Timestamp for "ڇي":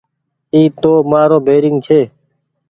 1.85-1.99